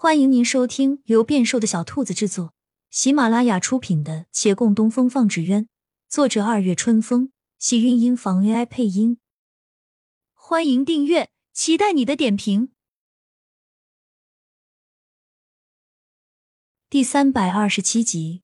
[0.00, 2.54] 欢迎您收听由变瘦的小兔子制作、
[2.88, 5.64] 喜马拉雅出品的《且共东风放纸鸢》，
[6.08, 9.18] 作者二月春风，喜韵音房 AI 配音。
[10.34, 12.70] 欢迎订阅，期待你的点评。
[16.88, 18.42] 第三百二十七集，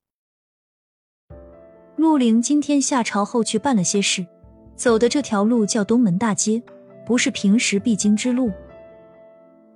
[1.94, 4.26] 陆凌今天下朝后去办了些事，
[4.74, 6.60] 走的这条路叫东门大街，
[7.06, 8.50] 不是平时必经之路。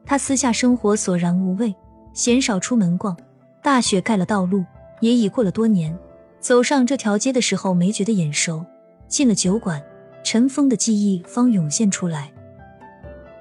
[0.09, 1.75] 他私下生活索然无味，
[2.14, 3.14] 鲜少出门逛。
[3.62, 4.64] 大雪盖了道路，
[5.03, 5.94] 也已过了多年。
[6.40, 8.64] 走上这条街的时候，没觉得眼熟。
[9.07, 9.82] 进了酒馆，
[10.25, 12.32] 尘封的记忆方涌现出来。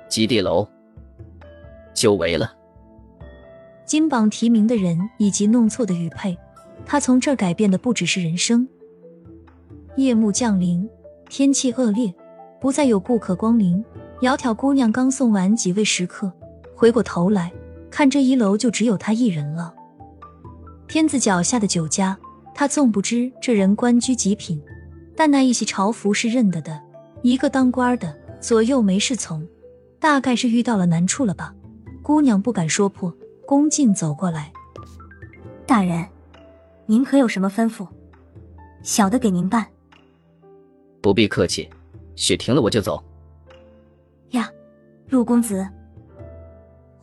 [0.09, 0.67] 基地楼，
[1.93, 2.53] 久违了。
[3.85, 6.37] 金榜题名的人以及弄错的玉佩，
[6.85, 8.67] 他从这儿改变的不只是人生。
[9.95, 10.89] 夜幕降临，
[11.29, 12.13] 天气恶劣，
[12.59, 13.81] 不再有顾客光临。
[14.19, 16.29] 窈窕姑娘刚送完几位食客。
[16.77, 17.51] 回过头来
[17.89, 19.73] 看，这一楼就只有他一人了。
[20.87, 22.15] 天子脚下的酒家，
[22.53, 24.61] 他纵不知这人官居极品，
[25.15, 26.79] 但那一袭朝服是认得的。
[27.23, 29.43] 一个当官的，左右没侍从，
[29.99, 31.51] 大概是遇到了难处了吧？
[32.03, 33.11] 姑娘不敢说破，
[33.47, 34.53] 恭敬走过来
[35.65, 36.05] ：“大人，
[36.85, 37.87] 您可有什么吩咐？
[38.83, 39.65] 小的给您办。”
[41.01, 41.67] 不必客气，
[42.15, 43.03] 雪停了我就走。
[44.29, 44.47] 呀，
[45.09, 45.67] 陆公子。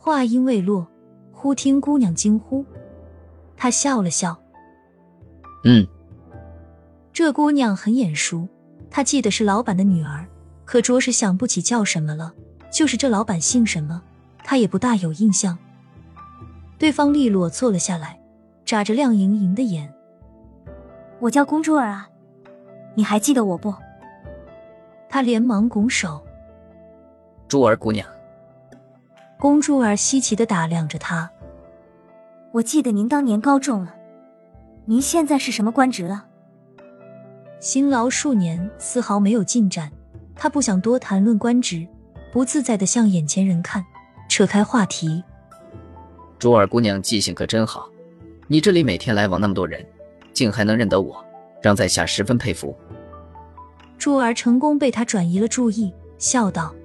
[0.05, 0.85] 话音未落，
[1.31, 2.63] 忽听姑娘惊呼，
[3.57, 4.39] 他笑了笑。
[5.63, 5.83] 嗯，
[7.11, 8.47] 这姑娘很眼熟，
[8.91, 10.27] 他记得是老板的女儿，
[10.63, 12.31] 可着实想不起叫什么了。
[12.71, 13.99] 就是这老板姓什么，
[14.43, 15.57] 他也不大有印象。
[16.77, 18.19] 对方利落坐了下来，
[18.63, 19.91] 眨着亮莹莹的眼。
[21.19, 22.07] 我叫公珠儿啊，
[22.93, 23.73] 你还记得我不？
[25.09, 26.23] 他连忙拱手。
[27.47, 28.07] 珠儿姑娘。
[29.37, 31.29] 公珠儿稀奇的打量着他。
[32.51, 33.93] 我记得您当年高中了，
[34.85, 36.25] 您现在是什么官职了？
[37.59, 39.91] 辛劳数年，丝毫没有进展。
[40.35, 41.85] 他不想多谈论官职，
[42.31, 43.85] 不自在的向眼前人看，
[44.29, 45.23] 扯开话题。
[46.37, 47.89] 珠儿姑娘记性可真好，
[48.47, 49.85] 你这里每天来往那么多人，
[50.33, 51.23] 竟还能认得我，
[51.61, 52.75] 让在下十分佩服。
[53.97, 56.75] 珠儿成功被他转移了注意，笑道：“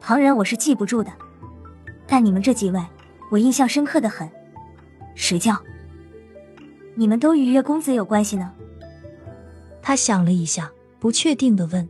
[0.00, 1.12] 旁人我是记不住的。”
[2.08, 2.80] 但你们这几位，
[3.30, 4.28] 我印象深刻的很。
[5.14, 5.62] 谁叫
[6.94, 8.52] 你们都与月公子有关系呢？
[9.82, 11.88] 他想了一下，不确定的问：“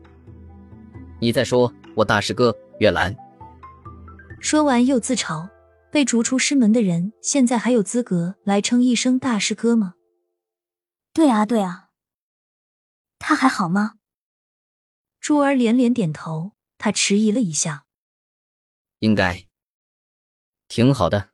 [1.21, 3.15] 你在说我大师哥月兰？”
[4.41, 5.49] 说完又自嘲
[5.91, 9.95] ：“被逐出师门的人，现在还有资格来称一声大师哥吗
[11.15, 11.89] ？”“对啊，对啊。”
[13.19, 13.95] 他还好吗？
[15.21, 16.53] 珠儿连连点头。
[16.79, 17.87] 他迟疑了一下
[19.01, 19.45] ：“应该。”
[20.69, 21.31] 挺好的。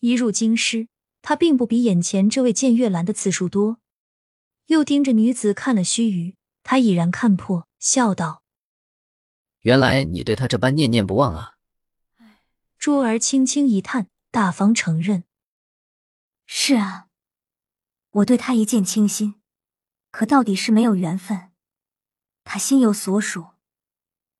[0.00, 0.88] 一入京师，
[1.22, 3.78] 他并不比眼前这位见月兰的次数多。
[4.66, 6.34] 又盯着女子看了须臾，
[6.64, 8.42] 他已然看破，笑道
[9.62, 11.54] ：“原来你对他这般念念不忘啊！”
[12.76, 15.22] 珠儿轻轻一叹，大方承认
[16.46, 17.06] ：“是啊，
[18.10, 19.40] 我对他一见倾心，
[20.10, 21.52] 可到底是没有缘分。
[22.42, 23.50] 他心有所属，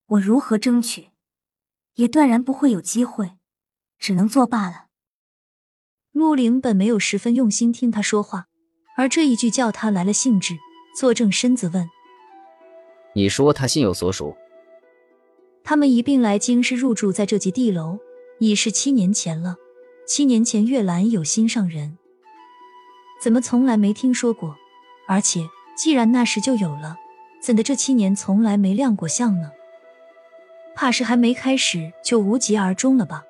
[0.07, 1.11] 我如何争取，
[1.95, 3.39] 也断然不会有机会。”
[3.99, 4.87] 只能作罢了。
[6.12, 8.47] 陆凌本没有十分用心听他说话，
[8.97, 10.57] 而这一句叫他来了兴致，
[10.97, 11.89] 坐正身子问
[13.15, 14.34] ：“你说他心有所属？”
[15.62, 17.99] 他们一并来京师入住在这级地楼，
[18.39, 19.57] 已是七年前了。
[20.07, 21.99] 七年前月兰有心上人，
[23.21, 24.57] 怎么从来没听说过？
[25.09, 26.97] 而且既然那时就有了，
[27.43, 29.51] 怎的这七年从来没亮过相呢？
[30.77, 33.26] 怕是还没开始就无疾而终了吧？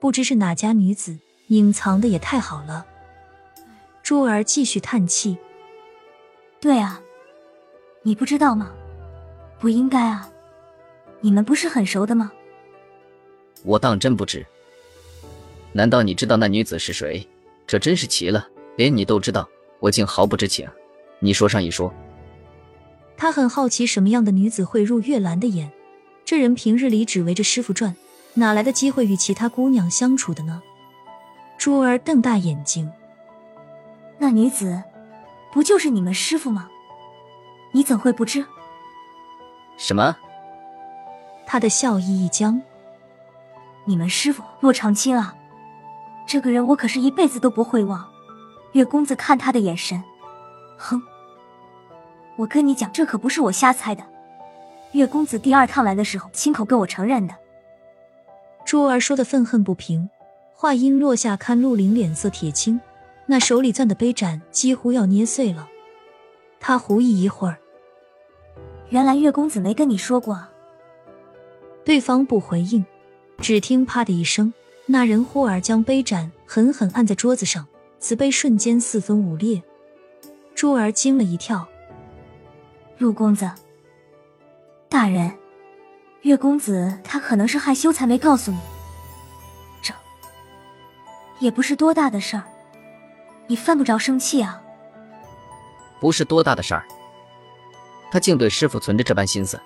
[0.00, 1.18] 不知是哪家女子
[1.48, 2.86] 隐藏的也太好了。
[4.02, 5.36] 珠儿继续叹气
[6.58, 7.00] ：“对啊，
[8.02, 8.72] 你不知道吗？
[9.58, 10.28] 不应该啊，
[11.20, 12.32] 你们不是很熟的吗？”
[13.62, 14.44] 我当真不知。
[15.72, 17.28] 难道你知道那女子是谁？
[17.66, 19.48] 这真是奇了，连你都知道，
[19.78, 20.66] 我竟毫不知情。
[21.18, 21.92] 你说上一说。
[23.18, 25.70] 他很好奇，什么样的女子会入月兰的眼？
[26.24, 27.94] 这人平日里只围着师傅转。
[28.34, 30.62] 哪来的机会与其他姑娘相处的呢？
[31.58, 32.90] 珠儿瞪大眼睛，
[34.18, 34.82] 那女子
[35.52, 36.68] 不就是你们师傅吗？
[37.72, 38.46] 你怎会不知？
[39.76, 40.16] 什么？
[41.46, 42.62] 他的笑意一僵。
[43.84, 45.34] 你们师傅洛长青啊，
[46.26, 48.08] 这个人我可是一辈子都不会忘。
[48.72, 50.02] 月公子看他的眼神，
[50.78, 51.02] 哼！
[52.36, 54.04] 我跟你讲，这可不是我瞎猜的。
[54.92, 57.34] 月公子第二趟来的时候，亲口跟我承认的。
[58.70, 60.08] 珠儿说的愤恨不平，
[60.54, 62.80] 话音落下，看陆林脸色铁青，
[63.26, 65.68] 那手里攥的杯盏几乎要捏碎了。
[66.60, 67.58] 他狐疑一会儿，
[68.90, 70.40] 原来月公子没跟你说过。
[71.84, 72.84] 对方不回应，
[73.38, 74.54] 只听啪的一声，
[74.86, 77.66] 那人忽而将杯盏狠狠按在桌子上，
[77.98, 79.60] 瓷杯瞬间四分五裂。
[80.54, 81.66] 珠儿惊了一跳，
[82.98, 83.50] 陆公子，
[84.88, 85.32] 大人，
[86.22, 88.58] 月公子他可能是害羞才没告诉你，
[89.82, 89.94] 这
[91.38, 92.42] 也不是多大的事儿，
[93.46, 94.60] 你犯不着生气啊。
[95.98, 96.84] 不是多大的事儿，
[98.12, 99.58] 他竟对师傅存着这般心思，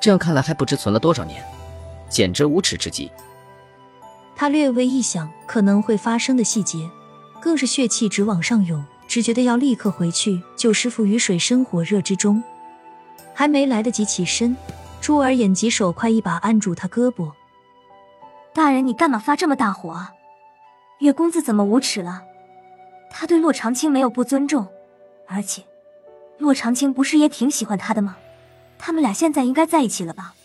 [0.00, 1.44] 这样看来还不知存了多少年，
[2.08, 3.10] 简直无耻至极。
[4.36, 6.88] 他略微一想可能会发生的细节，
[7.40, 8.84] 更是血气直往上涌。
[9.08, 12.42] 只觉得要立刻回去救师傅于水深火热之中，
[13.34, 14.56] 还没来得及起身，
[15.02, 17.32] 珠儿眼疾手快，一把按住他胳膊。
[18.54, 20.12] 大人，你干嘛发这么大火啊？
[21.00, 22.22] 月公子怎么无耻了？
[23.10, 24.68] 他对洛长青没有不尊重，
[25.26, 25.64] 而且
[26.38, 28.16] 洛长青不是也挺喜欢他的吗？
[28.78, 30.36] 他们俩现在应该在一起了吧？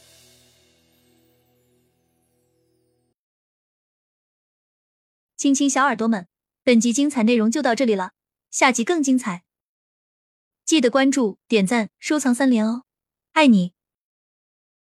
[5.38, 6.28] 亲亲小耳朵们，
[6.64, 8.14] 本集精彩内容就到这里了。
[8.50, 9.44] 下集更精彩，
[10.66, 12.86] 记得关注、点赞、收藏三连哦，
[13.34, 13.77] 爱你！